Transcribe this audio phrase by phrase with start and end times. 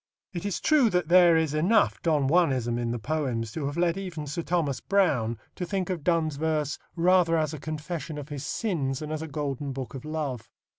[0.33, 3.97] It is true that there is enough Don Juanism in the poems to have led
[3.99, 8.43] even Sir Thomas Browne to think of Donne's verse rather as a confession of his
[8.43, 10.49] sins than as a golden book of love.